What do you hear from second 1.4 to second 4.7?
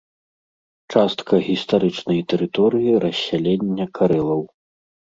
гістарычнай тэрыторыі рассялення карэлаў.